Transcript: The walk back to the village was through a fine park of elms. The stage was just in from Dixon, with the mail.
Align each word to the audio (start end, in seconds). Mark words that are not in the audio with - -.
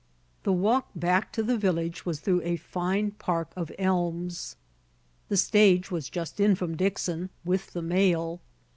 The 0.41 0.51
walk 0.51 0.87
back 0.95 1.31
to 1.33 1.43
the 1.43 1.59
village 1.59 2.07
was 2.07 2.21
through 2.21 2.41
a 2.41 2.55
fine 2.57 3.11
park 3.11 3.51
of 3.55 3.71
elms. 3.77 4.55
The 5.29 5.37
stage 5.37 5.91
was 5.91 6.09
just 6.09 6.39
in 6.39 6.55
from 6.55 6.75
Dixon, 6.75 7.29
with 7.45 7.73
the 7.73 7.83
mail. 7.83 8.41